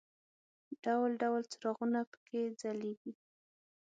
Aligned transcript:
ډول 0.83 1.11
ډول 1.21 1.41
څراغونه 1.51 2.01
په 2.11 2.17
کې 2.27 2.39
ځلېږي. 2.59 3.11